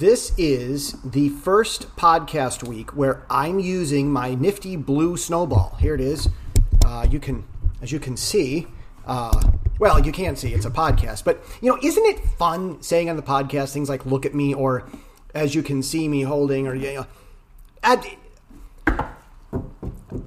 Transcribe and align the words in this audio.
This 0.00 0.32
is 0.38 0.96
the 1.04 1.28
first 1.28 1.94
podcast 1.94 2.66
week 2.66 2.96
where 2.96 3.22
I'm 3.28 3.58
using 3.58 4.10
my 4.10 4.34
nifty 4.34 4.74
blue 4.74 5.18
snowball. 5.18 5.76
Here 5.78 5.94
it 5.94 6.00
is. 6.00 6.26
Uh, 6.82 7.06
you 7.10 7.20
can, 7.20 7.44
as 7.82 7.92
you 7.92 8.00
can 8.00 8.16
see, 8.16 8.66
uh, 9.06 9.38
well, 9.78 10.00
you 10.00 10.10
can't 10.10 10.38
see, 10.38 10.54
it's 10.54 10.64
a 10.64 10.70
podcast, 10.70 11.24
but 11.24 11.44
you 11.60 11.70
know, 11.70 11.78
isn't 11.82 12.02
it 12.06 12.18
fun 12.38 12.80
saying 12.80 13.10
on 13.10 13.16
the 13.16 13.22
podcast 13.22 13.74
things 13.74 13.90
like 13.90 14.06
"look 14.06 14.24
at 14.24 14.34
me" 14.34 14.54
or 14.54 14.88
"as 15.34 15.54
you 15.54 15.62
can 15.62 15.82
see 15.82 16.08
me 16.08 16.22
holding" 16.22 16.66
or 16.66 16.74
you 16.74 16.94
know, 16.94 17.06
at, 17.82 18.02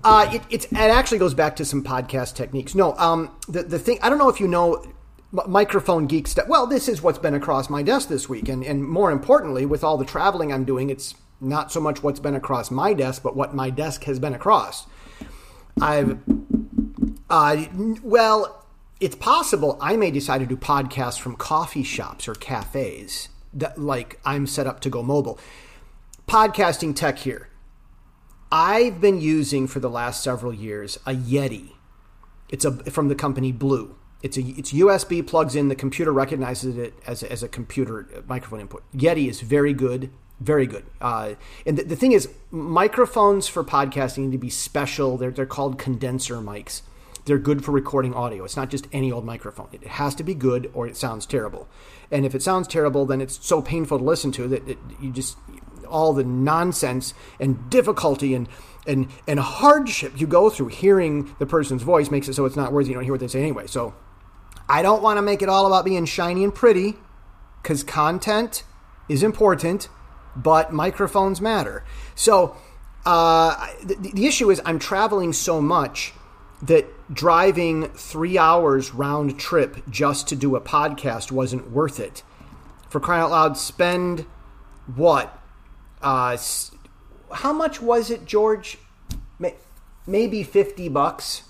uh, 0.03 0.29
it, 0.31 0.43
it, 0.51 0.65
it 0.65 0.75
actually 0.75 1.17
goes 1.17 1.33
back 1.33 1.55
to 1.55 1.65
some 1.65 1.83
podcast 1.83 2.35
techniques. 2.35 2.75
No, 2.75 2.95
um, 2.97 3.35
the 3.47 3.63
the 3.63 3.79
thing 3.79 3.97
I 4.03 4.09
don't 4.09 4.19
know 4.19 4.29
if 4.29 4.39
you 4.39 4.47
know 4.47 4.85
microphone 5.47 6.05
geek 6.05 6.27
stuff. 6.27 6.47
Well, 6.47 6.67
this 6.67 6.87
is 6.87 7.01
what's 7.01 7.17
been 7.17 7.33
across 7.33 7.69
my 7.69 7.81
desk 7.81 8.07
this 8.07 8.29
week, 8.29 8.47
and 8.47 8.63
and 8.63 8.87
more 8.87 9.11
importantly, 9.11 9.65
with 9.65 9.83
all 9.83 9.97
the 9.97 10.05
traveling 10.05 10.53
I'm 10.53 10.63
doing, 10.63 10.89
it's 10.89 11.15
not 11.41 11.71
so 11.71 11.81
much 11.81 12.03
what's 12.03 12.19
been 12.19 12.35
across 12.35 12.71
my 12.71 12.93
desk, 12.93 13.23
but 13.23 13.35
what 13.35 13.53
my 13.53 13.69
desk 13.69 14.03
has 14.03 14.19
been 14.19 14.33
across. 14.33 14.87
I've, 15.81 16.19
uh, 17.29 17.65
well, 18.03 18.65
it's 18.99 19.15
possible 19.15 19.77
I 19.81 19.97
may 19.97 20.11
decide 20.11 20.39
to 20.39 20.45
do 20.45 20.55
podcasts 20.55 21.19
from 21.19 21.35
coffee 21.35 21.83
shops 21.83 22.27
or 22.27 22.35
cafes. 22.35 23.29
That 23.53 23.79
like 23.79 24.19
I'm 24.25 24.47
set 24.47 24.67
up 24.67 24.79
to 24.81 24.89
go 24.89 25.03
mobile. 25.03 25.39
Podcasting 26.27 26.95
tech 26.95 27.19
here. 27.19 27.49
I've 28.51 29.01
been 29.01 29.19
using 29.19 29.67
for 29.67 29.79
the 29.79 29.89
last 29.89 30.23
several 30.23 30.53
years 30.53 30.97
a 31.05 31.13
Yeti. 31.13 31.71
It's 32.49 32.65
a 32.65 32.71
from 32.91 33.09
the 33.09 33.15
company 33.15 33.51
Blue 33.51 33.95
it's 34.23 34.37
a 34.37 34.41
it's 34.41 34.71
USB 34.71 35.25
plugs 35.25 35.53
in. 35.53 35.67
The 35.67 35.75
computer 35.75 36.11
recognizes 36.13 36.77
it 36.77 36.93
as 37.05 37.21
a, 37.21 37.31
as 37.31 37.43
a 37.43 37.49
computer 37.49 38.23
microphone 38.25 38.61
input. 38.61 38.83
Yeti 38.95 39.29
is 39.29 39.41
very 39.41 39.73
good, 39.73 40.09
very 40.39 40.65
good. 40.65 40.85
Uh, 41.01 41.33
and 41.65 41.77
the, 41.77 41.83
the 41.83 41.95
thing 41.97 42.13
is, 42.13 42.29
microphones 42.49 43.49
for 43.49 43.63
podcasting 43.63 44.19
need 44.19 44.31
to 44.31 44.37
be 44.37 44.49
special. 44.49 45.17
They're 45.17 45.29
they're 45.29 45.45
called 45.45 45.77
condenser 45.77 46.37
mics. 46.37 46.81
They're 47.25 47.37
good 47.37 47.63
for 47.63 47.71
recording 47.71 48.13
audio. 48.13 48.43
It's 48.45 48.57
not 48.57 48.69
just 48.69 48.87
any 48.91 49.11
old 49.11 49.25
microphone. 49.25 49.67
It 49.71 49.85
has 49.85 50.15
to 50.15 50.23
be 50.23 50.33
good, 50.33 50.71
or 50.73 50.87
it 50.87 50.97
sounds 50.97 51.25
terrible. 51.25 51.67
And 52.09 52.25
if 52.25 52.33
it 52.33 52.41
sounds 52.41 52.67
terrible, 52.67 53.05
then 53.05 53.21
it's 53.21 53.45
so 53.45 53.61
painful 53.61 53.99
to 53.99 54.03
listen 54.03 54.31
to 54.33 54.47
that 54.47 54.67
it, 54.67 54.77
you 55.01 55.11
just 55.11 55.37
all 55.87 56.13
the 56.13 56.23
nonsense 56.23 57.13
and 57.41 57.69
difficulty 57.69 58.33
and 58.33 58.47
and 58.87 59.07
and 59.27 59.39
hardship 59.39 60.19
you 60.19 60.25
go 60.25 60.49
through 60.49 60.67
hearing 60.67 61.35
the 61.39 61.45
person's 61.45 61.83
voice 61.83 62.09
makes 62.09 62.27
it 62.29 62.35
so 62.35 62.45
it's 62.45 62.55
not 62.55 62.71
worthy. 62.71 62.89
You 62.89 62.95
don't 62.95 63.03
hear 63.03 63.13
what 63.13 63.19
they 63.19 63.27
say 63.27 63.41
anyway. 63.41 63.67
So 63.67 63.93
I 64.69 64.81
don't 64.81 65.03
want 65.03 65.17
to 65.17 65.21
make 65.21 65.41
it 65.41 65.49
all 65.49 65.65
about 65.65 65.85
being 65.85 66.05
shiny 66.05 66.43
and 66.43 66.53
pretty 66.53 66.95
because 67.61 67.83
content 67.83 68.63
is 69.09 69.23
important, 69.23 69.89
but 70.35 70.73
microphones 70.73 71.41
matter. 71.41 71.83
So 72.15 72.55
uh, 73.05 73.67
the, 73.83 73.95
the 73.95 74.25
issue 74.25 74.49
is 74.49 74.61
I'm 74.65 74.79
traveling 74.79 75.33
so 75.33 75.61
much 75.61 76.13
that 76.61 76.85
driving 77.13 77.89
three 77.89 78.37
hours 78.37 78.93
round 78.93 79.37
trip 79.37 79.83
just 79.89 80.27
to 80.29 80.35
do 80.35 80.55
a 80.55 80.61
podcast 80.61 81.31
wasn't 81.31 81.71
worth 81.71 81.99
it. 81.99 82.23
For 82.89 82.99
crying 82.99 83.23
out 83.23 83.31
loud, 83.31 83.57
spend 83.57 84.25
what? 84.95 85.37
Uh, 86.01 86.37
how 87.33 87.51
much 87.51 87.81
was 87.81 88.09
it, 88.09 88.25
George? 88.25 88.77
Maybe 90.05 90.43
50 90.43 90.89
bucks 90.89 91.43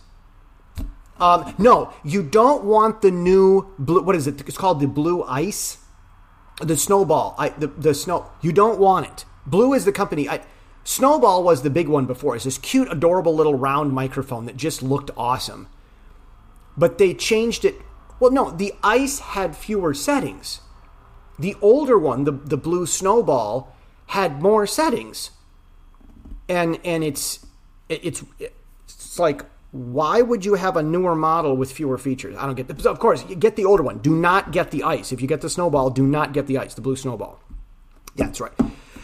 um, 1.19 1.53
no, 1.57 1.93
you 2.03 2.23
don't 2.23 2.63
want 2.63 3.01
the 3.01 3.11
new 3.11 3.73
blue. 3.77 4.01
What 4.01 4.15
is 4.15 4.27
it? 4.27 4.41
It's 4.47 4.57
called 4.57 4.79
the 4.79 4.87
blue 4.87 5.23
ice, 5.23 5.77
the 6.61 6.77
snowball. 6.77 7.35
I, 7.37 7.49
the 7.49 7.67
the 7.67 7.93
snow. 7.93 8.31
You 8.41 8.51
don't 8.51 8.79
want 8.79 9.07
it. 9.07 9.25
Blue 9.45 9.73
is 9.73 9.85
the 9.85 9.91
company. 9.91 10.27
I, 10.27 10.41
Snowball 10.83 11.43
was 11.43 11.61
the 11.61 11.69
big 11.69 11.87
one 11.87 12.05
before. 12.05 12.35
It's 12.35 12.43
this 12.43 12.57
cute, 12.57 12.91
adorable 12.91 13.33
little 13.33 13.55
round 13.55 13.93
microphone 13.93 14.45
that 14.45 14.57
just 14.57 14.83
looked 14.83 15.11
awesome. 15.15 15.67
But 16.75 16.97
they 16.97 17.13
changed 17.13 17.63
it. 17.63 17.75
Well, 18.19 18.31
no, 18.31 18.51
the 18.51 18.73
ice 18.83 19.19
had 19.19 19.55
fewer 19.55 19.93
settings. 19.93 20.61
The 21.39 21.55
older 21.61 21.97
one, 21.97 22.25
the 22.25 22.31
the 22.31 22.57
blue 22.57 22.85
Snowball, 22.85 23.75
had 24.07 24.41
more 24.41 24.67
settings. 24.67 25.31
And 26.49 26.79
and 26.83 27.03
it's 27.03 27.45
it's 27.89 28.23
it's 28.39 29.19
like 29.19 29.45
why 29.73 30.21
would 30.21 30.45
you 30.45 30.53
have 30.53 30.77
a 30.77 30.83
newer 30.83 31.15
model 31.15 31.57
with 31.57 31.71
fewer 31.71 31.97
features? 31.97 32.35
I 32.37 32.45
don't 32.45 32.53
get. 32.53 32.67
The, 32.67 32.89
of 32.89 32.99
course, 32.99 33.23
get 33.23 33.55
the 33.55 33.65
older 33.65 33.81
one. 33.81 33.97
Do 33.97 34.15
not 34.15 34.51
get 34.51 34.69
the 34.69 34.83
ice. 34.83 35.11
If 35.11 35.19
you 35.19 35.27
get 35.27 35.41
the 35.41 35.49
snowball, 35.49 35.89
do 35.89 36.05
not 36.05 36.31
get 36.31 36.45
the 36.45 36.59
ice. 36.59 36.75
The 36.75 36.81
blue 36.81 36.95
snowball. 36.95 37.41
Yeah, 38.15 38.27
that's 38.27 38.39
right. 38.39 38.53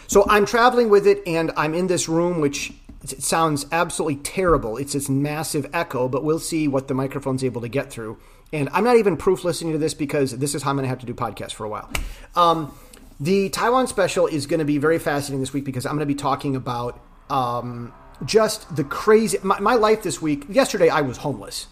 So 0.06 0.24
I'm 0.28 0.46
traveling 0.46 0.88
with 0.88 1.08
it, 1.08 1.24
and 1.26 1.50
I'm 1.56 1.74
in 1.74 1.88
this 1.88 2.08
room, 2.08 2.40
which 2.40 2.72
it 3.02 3.20
sounds 3.20 3.66
absolutely 3.72 4.22
terrible. 4.22 4.76
It's 4.76 4.92
this 4.92 5.08
massive 5.08 5.68
echo, 5.72 6.08
but 6.08 6.22
we'll 6.22 6.38
see 6.38 6.68
what 6.68 6.86
the 6.86 6.94
microphone's 6.94 7.42
able 7.42 7.62
to 7.62 7.68
get 7.68 7.90
through. 7.90 8.18
And 8.52 8.68
I'm 8.72 8.84
not 8.84 8.96
even 8.96 9.16
proof 9.16 9.42
listening 9.42 9.72
to 9.72 9.78
this 9.78 9.94
because 9.94 10.38
this 10.38 10.54
is 10.54 10.62
how 10.62 10.70
I'm 10.70 10.76
going 10.76 10.84
to 10.84 10.88
have 10.88 11.00
to 11.00 11.06
do 11.06 11.14
podcasts 11.14 11.52
for 11.52 11.64
a 11.64 11.68
while. 11.68 11.90
Um, 12.36 12.72
the 13.18 13.48
Taiwan 13.48 13.88
special 13.88 14.28
is 14.28 14.46
going 14.46 14.60
to 14.60 14.64
be 14.64 14.78
very 14.78 15.00
fascinating 15.00 15.40
this 15.40 15.52
week 15.52 15.64
because 15.64 15.84
I'm 15.84 15.96
going 15.96 16.06
to 16.06 16.06
be 16.06 16.14
talking 16.14 16.54
about 16.54 17.00
um, 17.28 17.92
just 18.24 18.74
the 18.74 18.84
crazy. 18.84 19.38
My, 19.42 19.60
my, 19.60 19.74
life 19.74 20.02
this 20.02 20.20
week. 20.20 20.44
Yesterday, 20.48 20.88
I 20.88 21.00
was 21.00 21.18
homeless 21.18 21.66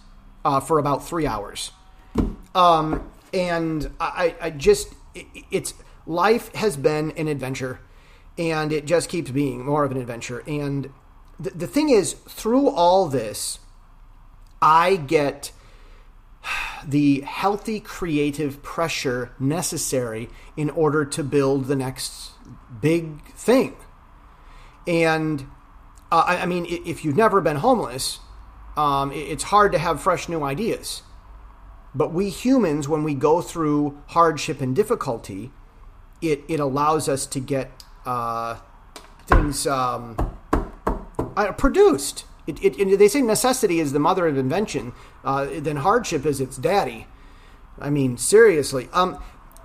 uh, 0.44 0.60
for 0.60 0.78
about 0.78 1.06
three 1.06 1.26
hours, 1.26 1.72
um, 2.54 3.10
and 3.32 3.90
I, 4.00 4.34
I 4.40 4.50
just 4.50 4.94
it, 5.14 5.26
it's 5.50 5.74
life 6.06 6.52
has 6.54 6.76
been 6.76 7.12
an 7.12 7.28
adventure, 7.28 7.80
and 8.36 8.72
it 8.72 8.86
just 8.86 9.08
keeps 9.08 9.30
being 9.30 9.64
more 9.64 9.84
of 9.84 9.90
an 9.90 9.98
adventure. 9.98 10.42
And 10.46 10.90
the, 11.38 11.50
the 11.50 11.66
thing 11.66 11.90
is, 11.90 12.14
through 12.14 12.68
all 12.68 13.08
this, 13.08 13.58
I 14.60 14.96
get 14.96 15.52
the 16.86 17.20
healthy 17.22 17.80
creative 17.80 18.62
pressure 18.62 19.32
necessary 19.38 20.28
in 20.56 20.70
order 20.70 21.04
to 21.04 21.22
build 21.22 21.66
the 21.66 21.76
next 21.76 22.32
big 22.80 23.24
thing. 23.34 23.76
And 24.86 25.46
uh, 26.10 26.24
I, 26.26 26.42
I, 26.42 26.46
mean, 26.46 26.66
if 26.68 27.04
you've 27.04 27.16
never 27.16 27.40
been 27.40 27.56
homeless, 27.56 28.20
um, 28.76 29.12
it's 29.12 29.44
hard 29.44 29.72
to 29.72 29.78
have 29.78 30.00
fresh 30.00 30.28
new 30.28 30.42
ideas. 30.42 31.02
But 31.94 32.12
we 32.12 32.30
humans, 32.30 32.88
when 32.88 33.02
we 33.02 33.14
go 33.14 33.42
through 33.42 33.98
hardship 34.08 34.60
and 34.60 34.74
difficulty, 34.74 35.50
it, 36.22 36.44
it 36.48 36.60
allows 36.60 37.08
us 37.08 37.26
to 37.26 37.40
get 37.40 37.84
uh, 38.06 38.56
things 39.26 39.66
um, 39.66 40.16
uh, 41.36 41.52
produced. 41.52 42.24
It, 42.46 42.78
it, 42.78 42.98
they 42.98 43.08
say 43.08 43.20
necessity 43.20 43.78
is 43.78 43.92
the 43.92 43.98
mother 43.98 44.26
of 44.26 44.38
invention, 44.38 44.92
uh, 45.24 45.46
then 45.52 45.76
hardship 45.76 46.24
is 46.24 46.40
its 46.40 46.56
daddy. 46.56 47.06
I 47.78 47.90
mean, 47.90 48.16
seriously. 48.16 48.88
Um, 48.92 49.22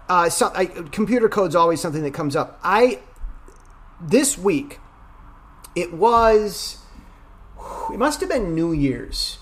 uh, 0.10 0.30
so, 0.30 0.52
I, 0.54 0.66
computer 0.66 1.30
code's 1.30 1.56
always 1.56 1.80
something 1.80 2.04
that 2.04 2.14
comes 2.14 2.36
up. 2.36 2.60
I 2.64 3.00
this 4.02 4.38
week 4.38 4.80
it 5.76 5.94
was, 5.94 6.78
it 7.92 7.98
must 7.98 8.20
have 8.20 8.30
been 8.30 8.54
New 8.54 8.72
Year's. 8.72 9.40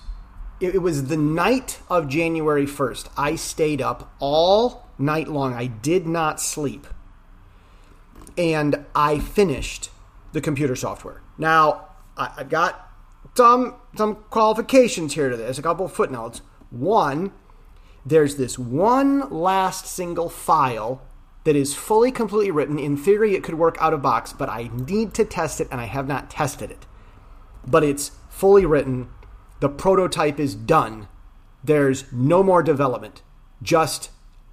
It, 0.59 0.75
it 0.75 0.80
was 0.80 1.06
the 1.08 1.18
night 1.18 1.80
of 1.90 2.08
January 2.08 2.66
1st. 2.66 3.09
I 3.18 3.36
stayed 3.36 3.81
up 3.81 4.14
all 4.19 4.88
night 4.97 5.28
long. 5.28 5.53
I 5.53 5.68
did 5.68 6.08
not 6.08 6.40
sleep. 6.40 6.88
And 8.38 8.86
I 8.96 9.19
finished 9.19 9.90
the 10.31 10.42
computer 10.42 10.75
software. 10.75 11.22
Now, 11.38 11.90
I, 12.16 12.31
I've 12.38 12.50
got 12.50 12.88
some 13.36 13.75
some 13.96 14.16
qualifications 14.30 15.13
here 15.13 15.30
to 15.30 15.38
this, 15.38 15.58
a 15.58 15.62
couple 15.62 15.88
footnotes. 15.88 16.42
One, 16.69 17.31
there's 18.06 18.38
this 18.38 18.58
one 18.58 19.30
last 19.30 19.86
single 19.86 20.30
file 20.30 21.02
that 21.44 21.56
is 21.56 21.74
fully 21.74 22.12
completely 22.12 22.52
written. 22.52 22.78
In 22.78 22.97
theory, 22.97 23.35
it 23.35 23.44
could 23.44 23.56
work 23.56 23.78
out 23.79 23.94
of 23.94 24.01
box, 24.01 24.33
but 24.33 24.50
I 24.50 24.69
need 24.74 25.13
to 25.15 25.25
test 25.25 25.60
it, 25.60 25.68
and 25.71 25.81
I 25.81 25.86
have 25.86 26.07
not 26.07 26.30
tested 26.30 26.71
it. 26.71 26.86
But 27.65 27.83
it's 27.83 28.12
fully 28.30 28.65
written. 28.65 29.10
The 29.60 29.69
prototype 29.69 30.39
is 30.39 30.56
done. 30.56 31.07
There's 31.63 32.12
no 32.12 32.44
more 32.44 32.63
development, 32.63 33.21
just 33.62 34.10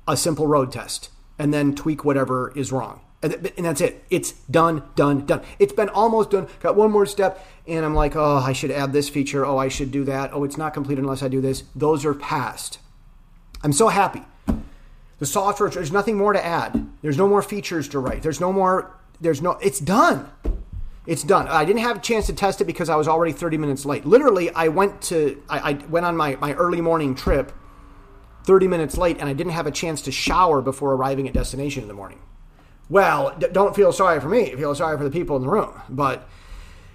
a 0.06 0.16
simple 0.16 0.46
road 0.46 0.72
test, 0.72 1.10
and 1.38 1.52
then 1.52 1.74
tweak 1.74 2.04
whatever 2.04 2.52
is 2.56 2.72
wrong. 2.72 3.00
And, 3.22 3.32
that's 3.58 3.80
it. 3.80 4.04
It's 4.10 4.32
done, 4.32 4.84
done, 4.94 5.26
done. 5.26 5.42
It's 5.58 5.72
been 5.72 5.88
almost 5.88 6.30
done. 6.30 6.46
Got 6.60 6.76
one 6.76 6.92
more 6.92 7.06
step, 7.06 7.44
and 7.66 7.84
I'm 7.84 7.94
like, 7.94 8.14
oh, 8.14 8.36
I 8.36 8.52
should 8.52 8.70
add 8.70 8.92
this 8.92 9.08
feature. 9.08 9.44
Oh, 9.44 9.58
I 9.58 9.68
should 9.68 9.90
do 9.90 10.04
that. 10.04 10.30
Oh, 10.32 10.44
it's 10.44 10.56
not 10.56 10.72
complete 10.72 10.98
unless 10.98 11.22
I 11.22 11.28
do 11.28 11.40
this. 11.40 11.64
Those 11.74 12.04
are 12.04 12.14
past. 12.14 12.78
I'm 13.62 13.72
so 13.72 13.88
happy. 13.88 14.22
The 15.18 15.26
software, 15.26 15.68
there's 15.68 15.90
nothing 15.90 16.16
more 16.16 16.32
to 16.32 16.44
add. 16.44 16.87
There's 17.02 17.16
no 17.16 17.28
more 17.28 17.42
features 17.42 17.88
to 17.88 17.98
write. 17.98 18.22
There's 18.22 18.40
no 18.40 18.52
more, 18.52 18.96
there's 19.20 19.40
no, 19.40 19.52
it's 19.62 19.80
done. 19.80 20.30
It's 21.06 21.22
done. 21.22 21.48
I 21.48 21.64
didn't 21.64 21.80
have 21.80 21.96
a 21.96 22.00
chance 22.00 22.26
to 22.26 22.34
test 22.34 22.60
it 22.60 22.66
because 22.66 22.90
I 22.90 22.96
was 22.96 23.08
already 23.08 23.32
30 23.32 23.56
minutes 23.56 23.86
late. 23.86 24.04
Literally, 24.04 24.50
I 24.50 24.68
went 24.68 25.00
to, 25.02 25.42
I, 25.48 25.70
I 25.70 25.72
went 25.86 26.04
on 26.04 26.16
my, 26.16 26.36
my 26.36 26.52
early 26.54 26.80
morning 26.80 27.14
trip 27.14 27.52
30 28.44 28.68
minutes 28.68 28.96
late 28.98 29.18
and 29.18 29.28
I 29.28 29.32
didn't 29.32 29.52
have 29.52 29.66
a 29.66 29.70
chance 29.70 30.02
to 30.02 30.12
shower 30.12 30.60
before 30.60 30.92
arriving 30.92 31.26
at 31.28 31.34
destination 31.34 31.82
in 31.82 31.88
the 31.88 31.94
morning. 31.94 32.20
Well, 32.88 33.34
d- 33.38 33.48
don't 33.52 33.76
feel 33.76 33.92
sorry 33.92 34.20
for 34.20 34.28
me. 34.28 34.54
Feel 34.54 34.74
sorry 34.74 34.96
for 34.98 35.04
the 35.04 35.10
people 35.10 35.36
in 35.36 35.42
the 35.42 35.48
room. 35.48 35.72
But 35.88 36.28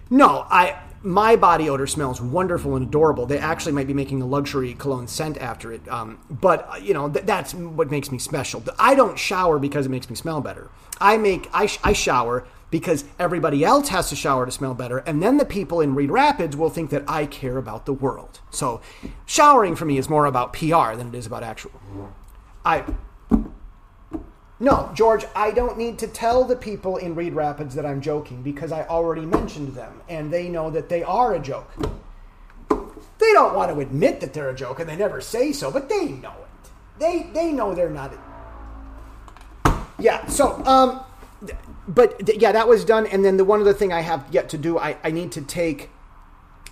no, 0.09 0.45
I 0.49 0.79
my 1.03 1.35
body 1.35 1.69
odor 1.69 1.85
smells 1.85 2.21
wonderful 2.21 2.75
and 2.75 2.87
adorable. 2.87 3.25
They 3.25 3.37
actually 3.37 3.73
might 3.73 3.87
be 3.87 3.93
making 3.93 4.21
a 4.21 4.25
luxury 4.25 4.73
cologne 4.73 5.07
scent 5.07 5.37
after 5.37 5.71
it. 5.73 5.87
Um, 5.89 6.19
but 6.29 6.81
you 6.81 6.93
know 6.93 7.09
th- 7.09 7.25
that's 7.25 7.53
what 7.53 7.91
makes 7.91 8.11
me 8.11 8.17
special. 8.17 8.63
I 8.79 8.95
don't 8.95 9.19
shower 9.19 9.59
because 9.59 9.85
it 9.85 9.89
makes 9.89 10.09
me 10.09 10.15
smell 10.15 10.41
better. 10.41 10.69
I 10.99 11.17
make 11.17 11.49
I, 11.53 11.65
sh- 11.65 11.79
I 11.83 11.93
shower 11.93 12.47
because 12.71 13.03
everybody 13.19 13.63
else 13.63 13.89
has 13.89 14.09
to 14.09 14.15
shower 14.15 14.45
to 14.45 14.51
smell 14.51 14.73
better, 14.73 14.99
and 14.99 15.21
then 15.21 15.37
the 15.37 15.45
people 15.45 15.81
in 15.81 15.93
Reed 15.93 16.09
Rapids 16.09 16.55
will 16.55 16.71
think 16.71 16.89
that 16.89 17.03
I 17.07 17.25
care 17.27 17.57
about 17.57 17.85
the 17.85 17.93
world. 17.93 18.39
So, 18.49 18.81
showering 19.25 19.75
for 19.75 19.85
me 19.85 19.97
is 19.97 20.09
more 20.09 20.25
about 20.25 20.53
PR 20.53 20.95
than 20.95 21.09
it 21.09 21.15
is 21.15 21.27
about 21.27 21.43
actual. 21.43 21.71
I 22.65 22.83
no, 24.63 24.89
George, 24.93 25.25
I 25.35 25.51
don't 25.51 25.77
need 25.77 25.99
to 25.99 26.07
tell 26.07 26.45
the 26.45 26.55
people 26.55 26.95
in 26.95 27.15
Reed 27.15 27.33
Rapids 27.33 27.75
that 27.75 27.85
I'm 27.85 27.99
joking 27.99 28.41
because 28.41 28.71
I 28.71 28.83
already 28.83 29.25
mentioned 29.25 29.75
them 29.75 30.01
and 30.07 30.31
they 30.31 30.47
know 30.47 30.69
that 30.69 30.87
they 30.87 31.03
are 31.03 31.35
a 31.35 31.39
joke. 31.39 31.69
They 32.69 33.33
don't 33.33 33.55
want 33.55 33.73
to 33.73 33.79
admit 33.81 34.21
that 34.21 34.33
they're 34.33 34.49
a 34.49 34.55
joke 34.55 34.79
and 34.79 34.87
they 34.87 34.95
never 34.95 35.19
say 35.19 35.51
so, 35.51 35.69
but 35.69 35.89
they 35.89 36.07
know 36.07 36.31
it. 36.31 36.69
They 36.97 37.29
they 37.33 37.51
know 37.51 37.75
they're 37.75 37.89
not. 37.89 38.13
Yeah, 39.99 40.25
so 40.27 40.63
um 40.65 41.03
but 41.85 42.21
yeah, 42.41 42.53
that 42.53 42.69
was 42.69 42.85
done 42.85 43.05
and 43.07 43.25
then 43.25 43.35
the 43.35 43.43
one 43.43 43.59
other 43.59 43.73
thing 43.73 43.91
I 43.91 43.99
have 43.99 44.25
yet 44.31 44.47
to 44.49 44.57
do, 44.57 44.79
I 44.79 44.95
I 45.03 45.11
need 45.11 45.33
to 45.33 45.41
take 45.41 45.89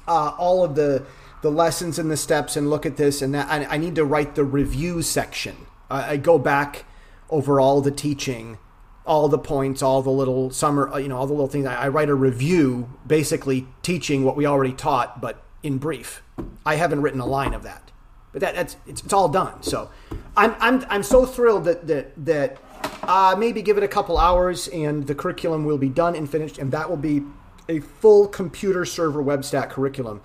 uh, 0.07 0.33
all 0.37 0.63
of 0.63 0.75
the 0.75 1.05
the 1.41 1.51
lessons 1.51 1.99
and 1.99 2.09
the 2.09 2.15
steps 2.15 2.55
and 2.55 2.69
look 2.69 2.85
at 2.85 2.95
this 2.95 3.21
and 3.21 3.35
that 3.35 3.49
I, 3.49 3.65
I 3.65 3.77
need 3.77 3.95
to 3.95 4.05
write 4.05 4.35
the 4.35 4.45
review 4.45 5.01
section. 5.01 5.57
I 5.89 6.15
go 6.15 6.39
back 6.39 6.85
over 7.31 7.59
all 7.59 7.81
the 7.81 7.91
teaching, 7.91 8.57
all 9.05 9.27
the 9.27 9.39
points, 9.39 9.81
all 9.81 10.01
the 10.01 10.11
little 10.11 10.51
summer, 10.51 10.89
uh, 10.93 10.97
you 10.97 11.07
know, 11.07 11.17
all 11.17 11.25
the 11.25 11.33
little 11.33 11.47
things. 11.47 11.65
I, 11.65 11.85
I 11.85 11.87
write 11.87 12.09
a 12.09 12.15
review, 12.15 12.89
basically 13.07 13.67
teaching 13.81 14.23
what 14.23 14.35
we 14.35 14.45
already 14.45 14.73
taught, 14.73 15.21
but 15.21 15.43
in 15.63 15.77
brief. 15.77 16.21
I 16.65 16.75
haven't 16.75 17.01
written 17.01 17.19
a 17.19 17.25
line 17.25 17.53
of 17.53 17.63
that, 17.63 17.91
but 18.31 18.41
that, 18.41 18.55
that's 18.55 18.75
it's, 18.85 19.01
it's 19.03 19.13
all 19.13 19.29
done. 19.29 19.63
So 19.63 19.89
I'm 20.35 20.55
I'm 20.59 20.85
I'm 20.89 21.03
so 21.03 21.25
thrilled 21.25 21.65
that 21.65 21.87
that 21.87 22.25
that 22.25 22.57
uh, 23.03 23.35
maybe 23.37 23.61
give 23.61 23.77
it 23.77 23.83
a 23.83 23.87
couple 23.87 24.17
hours 24.17 24.67
and 24.67 25.07
the 25.07 25.15
curriculum 25.15 25.65
will 25.65 25.77
be 25.77 25.89
done 25.89 26.15
and 26.15 26.29
finished, 26.29 26.57
and 26.57 26.71
that 26.71 26.89
will 26.89 26.97
be 26.97 27.23
a 27.69 27.79
full 27.79 28.27
computer 28.27 28.85
server 28.85 29.21
web 29.21 29.45
stack 29.45 29.69
curriculum. 29.69 30.21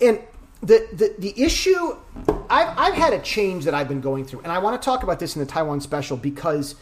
And 0.00 0.20
the, 0.62 0.88
the, 0.92 1.14
the 1.18 1.42
issue 1.42 1.96
I've, 2.50 2.78
I've 2.78 2.94
had 2.94 3.12
a 3.12 3.20
change 3.20 3.64
that 3.64 3.74
I've 3.74 3.88
been 3.88 4.00
going 4.00 4.24
through, 4.24 4.40
and 4.40 4.52
I 4.52 4.58
want 4.58 4.80
to 4.80 4.84
talk 4.84 5.02
about 5.02 5.18
this 5.18 5.36
in 5.36 5.40
the 5.40 5.46
Taiwan 5.46 5.80
special 5.80 6.16
because 6.16 6.74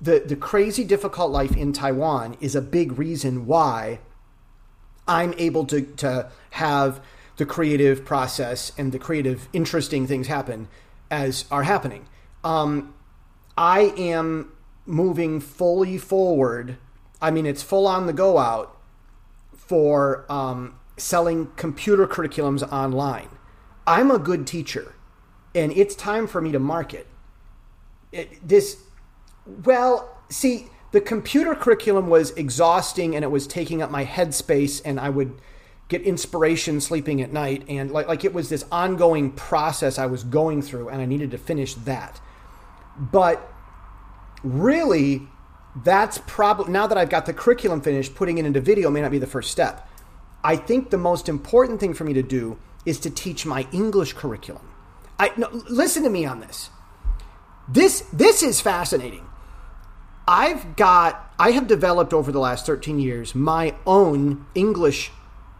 the, 0.00 0.22
the 0.26 0.36
crazy 0.36 0.84
difficult 0.84 1.30
life 1.30 1.56
in 1.56 1.72
Taiwan 1.72 2.36
is 2.40 2.56
a 2.56 2.60
big 2.60 2.98
reason 2.98 3.46
why 3.46 4.00
I'm 5.06 5.34
able 5.38 5.66
to, 5.66 5.82
to 5.82 6.30
have 6.50 7.00
the 7.36 7.46
creative 7.46 8.04
process 8.04 8.72
and 8.76 8.92
the 8.92 8.98
creative, 8.98 9.48
interesting 9.52 10.06
things 10.06 10.26
happen 10.26 10.68
as 11.10 11.44
are 11.50 11.62
happening. 11.62 12.06
Um, 12.42 12.94
I 13.56 13.92
am 13.96 14.52
moving 14.86 15.40
fully 15.40 15.98
forward. 15.98 16.78
I 17.20 17.30
mean, 17.30 17.46
it's 17.46 17.62
full 17.62 17.86
on 17.86 18.06
the 18.06 18.12
go 18.12 18.38
out 18.38 18.76
for 19.54 20.24
um, 20.30 20.74
selling 20.96 21.50
computer 21.56 22.06
curriculums 22.06 22.62
online. 22.72 23.28
I'm 23.86 24.10
a 24.10 24.18
good 24.18 24.46
teacher, 24.46 24.94
and 25.54 25.72
it's 25.72 25.94
time 25.94 26.26
for 26.26 26.40
me 26.40 26.52
to 26.52 26.58
market. 26.58 27.06
It, 28.12 28.46
this, 28.46 28.82
well, 29.64 30.16
see, 30.28 30.66
the 30.92 31.00
computer 31.00 31.54
curriculum 31.54 32.08
was 32.08 32.30
exhausting 32.32 33.14
and 33.16 33.24
it 33.24 33.30
was 33.30 33.46
taking 33.46 33.82
up 33.82 33.90
my 33.90 34.04
headspace, 34.04 34.82
and 34.84 35.00
I 35.00 35.08
would 35.08 35.40
get 35.88 36.02
inspiration 36.02 36.80
sleeping 36.80 37.20
at 37.20 37.32
night, 37.32 37.64
and 37.68 37.90
like 37.90 38.08
like 38.08 38.24
it 38.24 38.32
was 38.32 38.48
this 38.48 38.64
ongoing 38.70 39.32
process 39.32 39.98
I 39.98 40.06
was 40.06 40.22
going 40.24 40.62
through, 40.62 40.88
and 40.88 41.00
I 41.00 41.06
needed 41.06 41.30
to 41.32 41.38
finish 41.38 41.74
that. 41.74 42.20
But 42.96 43.50
really, 44.44 45.22
that's 45.74 46.18
probably 46.26 46.72
now 46.72 46.86
that 46.86 46.98
I've 46.98 47.10
got 47.10 47.26
the 47.26 47.32
curriculum 47.32 47.80
finished, 47.80 48.14
putting 48.14 48.38
it 48.38 48.44
into 48.44 48.60
video 48.60 48.90
may 48.90 49.00
not 49.00 49.10
be 49.10 49.18
the 49.18 49.26
first 49.26 49.50
step 49.50 49.88
I 50.44 50.56
think 50.56 50.90
the 50.90 50.98
most 50.98 51.28
important 51.28 51.80
thing 51.80 51.94
for 51.94 52.04
me 52.04 52.12
to 52.14 52.22
do 52.22 52.58
is 52.84 52.98
to 53.00 53.10
teach 53.10 53.46
my 53.46 53.66
English 53.72 54.14
curriculum. 54.14 54.68
I 55.18 55.32
no, 55.36 55.48
listen 55.68 56.02
to 56.02 56.10
me 56.10 56.24
on 56.24 56.40
this. 56.40 56.70
This 57.68 58.00
this 58.12 58.42
is 58.42 58.60
fascinating. 58.60 59.26
I've 60.26 60.76
got 60.76 61.32
I 61.38 61.52
have 61.52 61.66
developed 61.66 62.12
over 62.12 62.32
the 62.32 62.40
last 62.40 62.66
13 62.66 62.98
years 62.98 63.34
my 63.34 63.74
own 63.86 64.46
English 64.54 65.12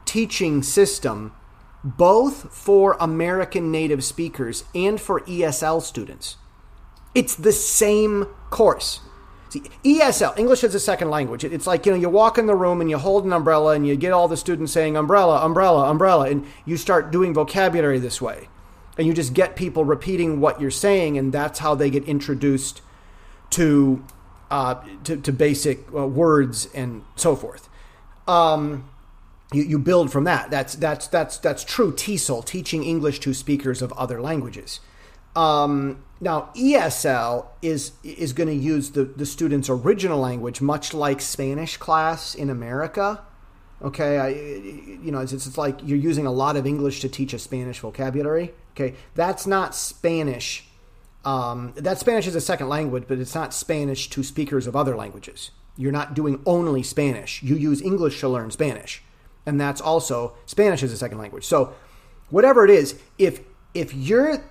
teaching 0.05 0.62
system 0.62 1.32
both 1.85 2.55
for 2.55 2.96
American 3.00 3.70
native 3.70 4.05
speakers 4.05 4.64
and 4.75 5.00
for 5.00 5.20
ESL 5.23 5.82
students. 5.82 6.37
It's 7.14 7.35
the 7.35 7.52
same 7.52 8.25
course. 8.50 9.00
See, 9.52 9.60
ESL, 9.84 10.38
English 10.38 10.64
as 10.64 10.75
a 10.75 10.81
second 10.81 11.10
language. 11.10 11.44
It's 11.44 11.66
like, 11.66 11.84
you 11.84 11.93
know, 11.93 11.99
you 11.99 12.08
walk 12.08 12.38
in 12.38 12.46
the 12.46 12.54
room 12.54 12.81
and 12.81 12.88
you 12.88 12.96
hold 12.96 13.26
an 13.26 13.34
umbrella 13.34 13.75
and 13.75 13.87
you 13.87 13.96
get 13.96 14.10
all 14.10 14.26
the 14.26 14.37
students 14.38 14.72
saying 14.72 14.96
umbrella, 14.96 15.44
umbrella, 15.44 15.90
umbrella, 15.90 16.31
and 16.31 16.46
you 16.64 16.78
start 16.78 17.10
doing 17.10 17.34
vocabulary 17.34 17.99
this 17.99 18.22
way. 18.22 18.49
And 18.96 19.06
you 19.06 19.12
just 19.12 19.34
get 19.34 19.54
people 19.54 19.84
repeating 19.84 20.40
what 20.40 20.58
you're 20.58 20.70
saying, 20.70 21.19
and 21.19 21.34
that's 21.34 21.58
how 21.58 21.75
they 21.75 21.90
get 21.90 22.04
introduced 22.04 22.81
to 23.50 24.02
uh, 24.50 24.76
to, 25.04 25.19
to, 25.19 25.31
basic 25.31 25.81
uh, 25.94 26.06
words 26.06 26.69
and 26.75 27.02
so 27.16 27.37
forth. 27.37 27.69
Um, 28.26 28.88
you, 29.52 29.64
you 29.64 29.78
build 29.78 30.10
from 30.10 30.25
that. 30.25 30.50
That's 30.50 30.75
that's 30.76 31.08
that's 31.08 31.37
that's 31.37 31.62
true 31.62 31.93
TESOL, 31.93 32.43
teaching 32.46 32.84
English 32.84 33.20
to 33.20 33.34
speakers 33.34 33.82
of 33.82 33.93
other 33.93 34.19
languages. 34.22 34.81
Um, 35.34 36.02
now, 36.20 36.50
ESL 36.55 37.46
is 37.62 37.93
is 38.05 38.32
going 38.32 38.49
to 38.49 38.55
use 38.55 38.90
the, 38.90 39.05
the 39.05 39.26
student's 39.26 39.69
original 39.69 40.20
language, 40.20 40.61
much 40.61 40.94
like 40.94 41.20
Spanish 41.20 41.76
class 41.76 42.34
in 42.34 42.50
America. 42.50 43.23
Okay, 43.82 44.19
I, 44.19 44.29
you 44.29 45.11
know, 45.11 45.19
it's, 45.19 45.32
it's 45.32 45.58
like 45.58 45.81
you're 45.82 45.99
using 45.99 46.26
a 46.26 46.31
lot 46.31 46.56
of 46.56 46.67
English 46.67 47.00
to 47.00 47.08
teach 47.08 47.32
a 47.32 47.38
Spanish 47.38 47.81
vocabulary. 47.81 48.55
Okay, 48.73 48.94
that's 49.14 49.46
not 49.46 49.75
Spanish. 49.75 50.69
Um, 51.25 51.73
that 51.76 51.99
Spanish 51.99 52.26
is 52.26 52.37
a 52.37 52.40
second 52.40 52.69
language, 52.69 53.05
but 53.08 53.19
it's 53.19 53.35
not 53.35 53.52
Spanish 53.52 54.08
to 54.11 54.23
speakers 54.23 54.67
of 54.67 54.76
other 54.76 54.94
languages. 54.96 55.50
You're 55.76 55.93
not 55.93 56.14
doing 56.14 56.40
only 56.46 56.82
Spanish. 56.82 57.43
You 57.43 57.56
use 57.56 57.82
English 57.82 58.21
to 58.21 58.28
learn 58.28 58.50
Spanish, 58.50 59.02
and 59.45 59.61
that's 59.61 59.80
also 59.80 60.35
Spanish 60.47 60.83
is 60.83 60.92
a 60.92 60.97
second 60.97 61.18
language. 61.18 61.45
So, 61.45 61.75
whatever 62.30 62.64
it 62.64 62.71
is, 62.71 62.99
if 63.18 63.40
if 63.75 63.92
you're, 63.92 64.45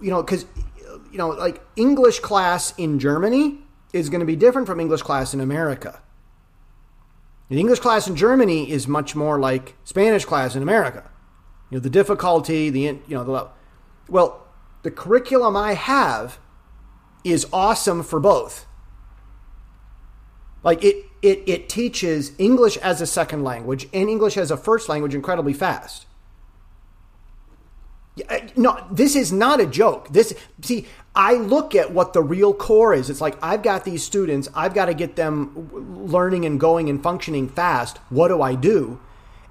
you 0.00 0.10
know, 0.10 0.22
because 0.22 0.44
you 1.10 1.18
know, 1.18 1.28
like 1.28 1.62
English 1.76 2.20
class 2.20 2.74
in 2.76 2.98
Germany 2.98 3.58
is 3.92 4.08
going 4.08 4.20
to 4.20 4.26
be 4.26 4.36
different 4.36 4.66
from 4.66 4.80
English 4.80 5.02
class 5.02 5.32
in 5.34 5.40
America. 5.40 6.00
The 7.48 7.60
English 7.60 7.78
class 7.78 8.08
in 8.08 8.16
Germany 8.16 8.70
is 8.70 8.88
much 8.88 9.14
more 9.14 9.38
like 9.38 9.74
Spanish 9.84 10.24
class 10.24 10.56
in 10.56 10.62
America. 10.62 11.08
You 11.70 11.78
know, 11.78 11.82
the 11.82 11.90
difficulty, 11.90 12.70
the 12.70 12.80
you 12.80 13.02
know, 13.08 13.24
the 13.24 13.48
well, 14.08 14.46
the 14.82 14.90
curriculum 14.90 15.56
I 15.56 15.74
have 15.74 16.38
is 17.24 17.46
awesome 17.52 18.02
for 18.02 18.20
both. 18.20 18.66
Like 20.62 20.82
it 20.84 21.06
it 21.22 21.42
it 21.46 21.68
teaches 21.68 22.32
English 22.38 22.76
as 22.78 23.00
a 23.00 23.06
second 23.06 23.44
language 23.44 23.88
and 23.92 24.08
English 24.08 24.36
as 24.36 24.50
a 24.50 24.56
first 24.56 24.88
language 24.88 25.14
incredibly 25.14 25.52
fast. 25.52 26.06
Uh, 28.28 28.38
no, 28.56 28.86
this 28.90 29.14
is 29.14 29.30
not 29.30 29.60
a 29.60 29.66
joke. 29.66 30.08
This 30.08 30.34
see, 30.62 30.86
I 31.14 31.34
look 31.34 31.74
at 31.74 31.92
what 31.92 32.14
the 32.14 32.22
real 32.22 32.54
core 32.54 32.94
is. 32.94 33.10
It's 33.10 33.20
like 33.20 33.36
I've 33.42 33.62
got 33.62 33.84
these 33.84 34.02
students, 34.02 34.48
I've 34.54 34.74
got 34.74 34.86
to 34.86 34.94
get 34.94 35.16
them 35.16 35.70
learning 36.10 36.46
and 36.46 36.58
going 36.58 36.88
and 36.88 37.02
functioning 37.02 37.48
fast. 37.48 37.98
What 38.08 38.28
do 38.28 38.40
I 38.40 38.54
do? 38.54 39.00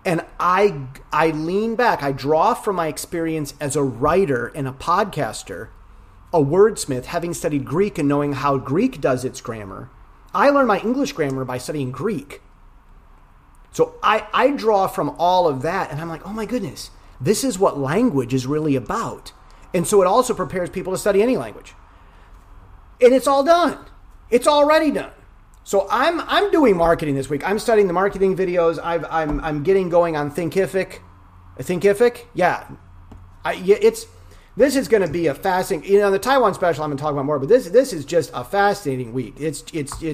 And 0.04 0.26
I 0.40 0.88
I 1.12 1.30
lean 1.30 1.76
back. 1.76 2.02
I 2.02 2.12
draw 2.12 2.56
from 2.56 2.78
my 2.78 2.88
experience 2.88 3.54
as 3.60 3.76
a 3.76 3.84
writer 3.84 4.48
and 4.56 4.68
a 4.68 4.72
podcaster, 4.72 5.70
a 6.34 6.40
wordsmith, 6.40 7.06
having 7.06 7.36
studied 7.36 7.66
Greek 7.66 8.00
and 8.00 8.10
knowing 8.10 8.34
how 8.34 8.58
Greek 8.58 9.00
does 9.00 9.24
its 9.24 9.42
grammar. 9.42 9.92
I 10.34 10.50
learned 10.50 10.68
my 10.68 10.80
English 10.80 11.14
grammar 11.14 11.46
by 11.46 11.60
studying 11.60 11.92
Greek. 11.92 12.42
So 13.72 13.96
I, 14.02 14.28
I 14.34 14.52
draw 14.52 14.88
from 14.88 15.16
all 15.20 15.48
of 15.48 15.62
that 15.62 15.92
and 15.92 16.02
I'm 16.02 16.10
like, 16.10 16.26
oh 16.26 16.34
my 16.34 16.46
goodness 16.46 16.90
this 17.20 17.44
is 17.44 17.58
what 17.58 17.78
language 17.78 18.34
is 18.34 18.46
really 18.46 18.76
about. 18.76 19.34
And 19.74 19.86
so 19.88 20.02
it 20.02 20.08
also 20.08 20.34
prepares 20.34 20.70
people 20.70 20.94
to 20.94 20.98
study 20.98 21.22
any 21.22 21.38
language. 21.38 21.74
And 23.02 23.14
it's 23.14 23.28
all 23.28 23.44
done. 23.44 23.78
It's 24.30 24.48
already 24.48 24.92
done. 24.92 25.12
So 25.64 25.88
I'm 25.90 26.22
I'm 26.22 26.52
doing 26.52 26.78
marketing 26.78 27.16
this 27.16 27.30
week. 27.30 27.48
I'm 27.48 27.58
studying 27.58 27.88
the 27.88 27.94
marketing 27.94 28.38
videos. 28.38 28.80
I've, 28.82 29.04
I'm 29.10 29.40
I'm 29.42 29.64
getting 29.64 29.90
going 29.90 30.16
on 30.16 30.32
Thinkific. 30.32 31.00
Thinkific, 31.58 32.26
yeah. 32.34 32.68
I, 33.44 33.56
it's 33.56 34.06
this 34.56 34.76
is 34.76 34.88
going 34.88 35.02
to 35.02 35.12
be 35.12 35.28
a 35.28 35.34
fascinating. 35.34 35.92
You 35.92 36.00
know, 36.00 36.12
the 36.12 36.20
Taiwan 36.20 36.54
special 36.54 36.84
I'm 36.84 36.92
going 36.92 36.98
to 36.98 37.02
talk 37.02 37.14
about 37.14 37.26
more, 37.26 37.40
but 37.40 37.50
this 37.50 37.68
this 37.70 37.94
is 37.94 38.06
just 38.06 38.30
a 38.34 38.44
fascinating 38.44 39.12
week. 39.12 39.36
It's 39.40 39.64
it's 39.74 40.02
it 40.04 40.14